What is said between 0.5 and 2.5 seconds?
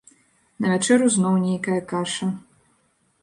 На вячэру зноў нейкая каша.